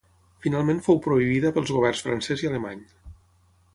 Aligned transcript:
Finalment 0.45 0.79
fou 0.87 1.01
prohibida 1.07 1.51
pels 1.57 1.73
governs 1.75 2.03
francès 2.07 2.45
i 2.47 2.51
alemany. 2.53 2.83